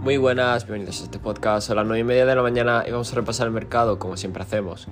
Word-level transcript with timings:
Muy 0.00 0.16
buenas, 0.16 0.64
bienvenidos 0.64 1.02
a 1.02 1.04
este 1.04 1.18
podcast. 1.18 1.68
A 1.68 1.74
las 1.74 1.86
9 1.86 2.00
y 2.00 2.04
media 2.04 2.24
de 2.24 2.34
la 2.34 2.40
mañana 2.40 2.84
y 2.88 2.90
vamos 2.90 3.12
a 3.12 3.16
repasar 3.16 3.46
el 3.46 3.52
mercado 3.52 3.98
como 3.98 4.16
siempre 4.16 4.42
hacemos. 4.42 4.88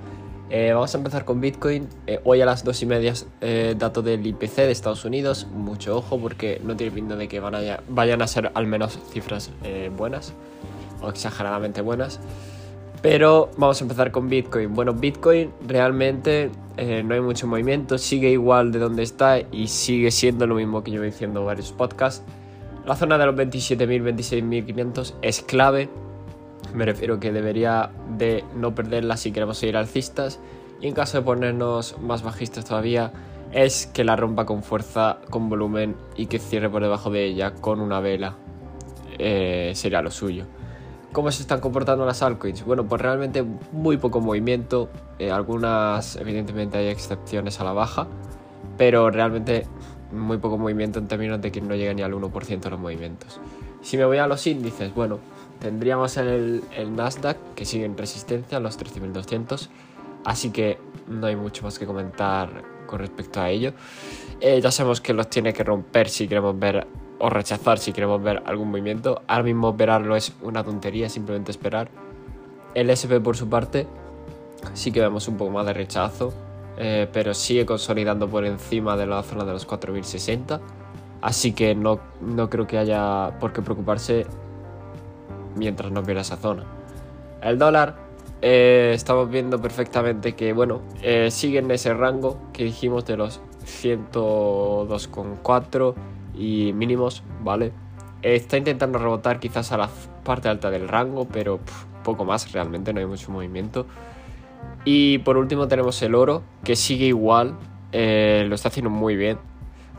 Eh, 0.51 0.71
vamos 0.71 0.93
a 0.93 0.99
empezar 0.99 1.25
con 1.25 1.41
Bitcoin. 1.41 1.87
Eh, 2.05 2.19
hoy 2.25 2.41
a 2.41 2.45
las 2.45 2.63
2 2.63 2.83
y 2.83 2.85
media, 2.85 3.13
eh, 3.41 3.73
dato 3.75 4.03
del 4.03 4.27
IPC 4.27 4.57
de 4.57 4.71
Estados 4.71 5.05
Unidos. 5.05 5.47
Mucho 5.51 5.97
ojo 5.97 6.19
porque 6.19 6.61
no 6.63 6.75
tiene 6.75 6.91
pinta 6.91 7.15
de 7.15 7.27
que 7.27 7.39
vayan 7.39 8.21
a 8.21 8.27
ser 8.27 8.51
al 8.53 8.67
menos 8.67 8.99
cifras 9.11 9.49
eh, 9.63 9.89
buenas 9.97 10.31
o 11.01 11.09
exageradamente 11.09 11.81
buenas. 11.81 12.19
Pero 13.01 13.49
vamos 13.57 13.81
a 13.81 13.85
empezar 13.85 14.11
con 14.11 14.29
Bitcoin. 14.29 14.75
Bueno, 14.75 14.93
Bitcoin 14.93 15.51
realmente 15.67 16.51
no 16.77 17.15
hay 17.15 17.21
mucho 17.21 17.47
movimiento, 17.47 17.97
sigue 17.97 18.29
igual 18.29 18.71
de 18.71 18.77
donde 18.77 19.01
está 19.01 19.39
y 19.39 19.69
sigue 19.69 20.11
siendo 20.11 20.45
lo 20.45 20.53
mismo 20.55 20.83
que 20.83 20.91
yo 20.91 21.01
diciendo 21.01 21.39
en 21.39 21.45
varios 21.47 21.71
podcasts. 21.71 22.23
La 22.89 22.95
zona 22.95 23.19
de 23.19 23.27
los 23.27 23.35
27.000, 23.35 24.65
26.500 24.65 25.13
es 25.21 25.43
clave. 25.43 25.91
Me 26.73 26.85
refiero 26.85 27.19
que 27.19 27.31
debería 27.31 27.91
de 28.17 28.43
no 28.55 28.73
perderla 28.73 29.15
si 29.15 29.31
queremos 29.31 29.59
seguir 29.59 29.77
alcistas. 29.77 30.39
Y 30.81 30.87
en 30.87 30.95
caso 30.95 31.19
de 31.19 31.23
ponernos 31.23 31.99
más 31.99 32.23
bajistas 32.23 32.65
todavía, 32.65 33.13
es 33.51 33.85
que 33.85 34.03
la 34.03 34.15
rompa 34.15 34.47
con 34.47 34.63
fuerza, 34.63 35.19
con 35.29 35.49
volumen 35.49 35.97
y 36.17 36.25
que 36.25 36.39
cierre 36.39 36.67
por 36.67 36.81
debajo 36.81 37.11
de 37.11 37.25
ella 37.25 37.53
con 37.53 37.79
una 37.79 37.99
vela. 37.99 38.37
Eh, 39.19 39.71
sería 39.75 40.01
lo 40.01 40.09
suyo. 40.09 40.47
¿Cómo 41.11 41.29
se 41.29 41.43
están 41.43 41.59
comportando 41.59 42.07
las 42.07 42.23
altcoins? 42.23 42.65
Bueno, 42.65 42.87
pues 42.87 42.99
realmente 42.99 43.45
muy 43.71 43.97
poco 43.97 44.19
movimiento. 44.19 44.89
Eh, 45.19 45.29
algunas, 45.29 46.15
evidentemente, 46.15 46.79
hay 46.79 46.87
excepciones 46.87 47.59
a 47.59 47.65
la 47.65 47.73
baja. 47.73 48.07
Pero 48.79 49.11
realmente 49.11 49.67
muy 50.11 50.37
poco 50.37 50.57
movimiento 50.57 50.99
en 50.99 51.07
términos 51.07 51.41
de 51.41 51.51
que 51.51 51.61
no 51.61 51.75
llega 51.75 51.93
ni 51.93 52.01
al 52.01 52.13
1% 52.13 52.59
de 52.59 52.69
los 52.69 52.79
movimientos. 52.79 53.39
Si 53.81 53.97
me 53.97 54.05
voy 54.05 54.17
a 54.17 54.27
los 54.27 54.45
índices, 54.47 54.93
bueno, 54.93 55.19
tendríamos 55.59 56.17
el, 56.17 56.63
el 56.75 56.95
Nasdaq 56.95 57.37
que 57.55 57.65
sigue 57.65 57.85
en 57.85 57.97
resistencia 57.97 58.57
a 58.57 58.61
los 58.61 58.79
13.200. 58.79 59.69
Así 60.25 60.51
que 60.51 60.77
no 61.07 61.27
hay 61.27 61.35
mucho 61.35 61.63
más 61.63 61.79
que 61.79 61.85
comentar 61.85 62.49
con 62.85 62.99
respecto 62.99 63.39
a 63.39 63.49
ello. 63.49 63.73
Eh, 64.41 64.59
ya 64.61 64.71
sabemos 64.71 65.01
que 65.01 65.13
los 65.13 65.29
tiene 65.29 65.53
que 65.53 65.63
romper 65.63 66.09
si 66.09 66.27
queremos 66.27 66.57
ver 66.57 66.87
o 67.19 67.29
rechazar 67.29 67.77
si 67.79 67.91
queremos 67.91 68.21
ver 68.21 68.41
algún 68.45 68.69
movimiento. 68.69 69.21
Ahora 69.27 69.43
mismo 69.43 69.73
verarlo 69.73 70.15
es 70.15 70.33
una 70.41 70.63
tontería, 70.63 71.09
simplemente 71.09 71.51
esperar. 71.51 71.89
El 72.73 72.89
SP 72.89 73.19
por 73.19 73.35
su 73.35 73.49
parte 73.49 73.87
sí 74.73 74.91
que 74.91 75.01
vemos 75.01 75.27
un 75.27 75.37
poco 75.37 75.51
más 75.51 75.65
de 75.65 75.73
rechazo, 75.73 76.33
eh, 76.79 77.09
pero 77.11 77.33
sigue 77.33 77.65
consolidando 77.65 78.29
por 78.29 78.45
encima 78.45 78.95
de 78.95 79.05
la 79.05 79.21
zona 79.21 79.43
de 79.43 79.51
los 79.51 79.65
4060. 79.65 80.61
Así 81.21 81.51
que 81.51 81.75
no, 81.75 81.99
no 82.21 82.49
creo 82.49 82.65
que 82.65 82.77
haya 82.77 83.37
por 83.39 83.51
qué 83.51 83.61
preocuparse 83.61 84.25
mientras 85.57 85.91
no 85.91 86.01
pierda 86.03 86.21
esa 86.21 86.37
zona. 86.37 86.63
El 87.41 87.59
dólar, 87.59 87.97
eh, 88.41 88.93
estamos 88.95 89.29
viendo 89.29 89.61
perfectamente 89.61 90.35
que, 90.35 90.53
bueno, 90.53 90.79
eh, 91.01 91.31
sigue 91.31 91.59
en 91.59 91.69
ese 91.71 91.93
rango 91.93 92.37
que 92.53 92.63
dijimos 92.63 93.03
de 93.05 93.17
los 93.17 93.41
102,4 93.65 95.95
y 96.33 96.71
mínimos, 96.73 97.23
¿vale? 97.43 97.73
Está 98.21 98.55
intentando 98.57 98.99
rebotar 98.99 99.41
quizás 99.41 99.73
a 99.73 99.77
la 99.77 99.89
parte 100.23 100.47
alta 100.47 100.71
del 100.71 100.87
rango, 100.87 101.25
pero 101.25 101.59
poco 102.03 102.23
más, 102.23 102.53
realmente 102.53 102.93
no 102.93 103.01
hay 103.01 103.05
mucho 103.05 103.31
movimiento. 103.31 103.85
Y 104.85 105.19
por 105.19 105.37
último 105.37 105.67
tenemos 105.67 106.01
el 106.01 106.15
oro, 106.15 106.43
que 106.63 106.75
sigue 106.75 107.05
igual, 107.05 107.55
eh, 107.91 108.45
lo 108.47 108.55
está 108.55 108.69
haciendo 108.69 108.89
muy 108.89 109.15
bien, 109.15 109.37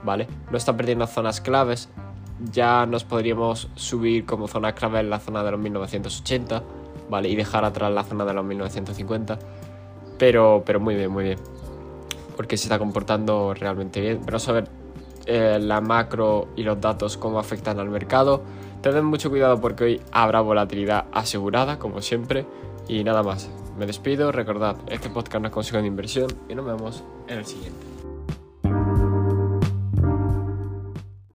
¿vale? 0.02 0.26
No 0.50 0.56
está 0.56 0.76
perdiendo 0.76 1.06
zonas 1.06 1.40
claves, 1.40 1.88
ya 2.52 2.86
nos 2.86 3.04
podríamos 3.04 3.68
subir 3.74 4.24
como 4.24 4.48
zona 4.48 4.74
clave 4.74 5.00
en 5.00 5.10
la 5.10 5.18
zona 5.18 5.44
de 5.44 5.50
los 5.50 5.60
1980, 5.60 6.62
¿vale? 7.10 7.28
Y 7.28 7.36
dejar 7.36 7.64
atrás 7.64 7.92
la 7.92 8.04
zona 8.04 8.24
de 8.24 8.32
los 8.32 8.44
1950, 8.44 9.38
pero, 10.18 10.62
pero 10.64 10.80
muy 10.80 10.94
bien, 10.94 11.10
muy 11.10 11.24
bien, 11.24 11.38
porque 12.36 12.56
se 12.56 12.64
está 12.64 12.78
comportando 12.78 13.54
realmente 13.54 14.00
bien. 14.00 14.20
Pero 14.24 14.38
a 14.46 14.52
ver 14.52 14.68
eh, 15.26 15.58
la 15.60 15.80
macro 15.80 16.48
y 16.56 16.62
los 16.62 16.80
datos 16.80 17.16
cómo 17.16 17.38
afectan 17.38 17.78
al 17.78 17.88
mercado. 17.88 18.42
Tened 18.82 19.02
mucho 19.02 19.28
cuidado 19.28 19.60
porque 19.60 19.84
hoy 19.84 20.00
habrá 20.10 20.40
volatilidad 20.40 21.06
asegurada, 21.12 21.78
como 21.78 22.00
siempre. 22.00 22.46
Y 22.88 23.04
nada 23.04 23.22
más, 23.22 23.50
me 23.78 23.86
despido. 23.86 24.32
Recordad, 24.32 24.76
este 24.88 25.10
podcast 25.10 25.40
no 25.40 25.48
es 25.48 25.54
consejo 25.54 25.78
de 25.80 25.86
inversión 25.86 26.28
y 26.48 26.54
nos 26.54 26.66
vemos 26.66 27.02
en 27.28 27.38
el 27.38 27.46
siguiente. 27.46 27.99